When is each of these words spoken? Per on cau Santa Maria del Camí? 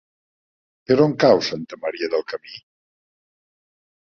Per 0.91 0.97
on 1.05 1.13
cau 1.23 1.41
Santa 1.49 1.79
Maria 1.83 2.09
del 2.15 2.25
Camí? 2.35 2.57